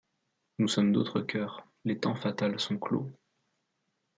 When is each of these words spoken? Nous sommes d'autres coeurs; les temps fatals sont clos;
Nous 0.57 0.67
sommes 0.67 0.93
d'autres 0.93 1.19
coeurs; 1.21 1.67
les 1.85 1.99
temps 1.99 2.15
fatals 2.15 2.59
sont 2.59 2.79
clos; 2.79 3.11